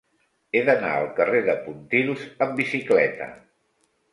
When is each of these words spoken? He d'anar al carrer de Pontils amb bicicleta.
He 0.55 0.61
d'anar 0.69 0.93
al 1.01 1.05
carrer 1.19 1.41
de 1.49 1.55
Pontils 1.67 2.25
amb 2.47 2.59
bicicleta. 2.63 3.29